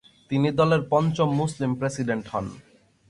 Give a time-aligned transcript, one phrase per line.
[0.29, 2.45] তিনি দলের পঞ্চম মুসলিম প্রেসিডেন্ট হন।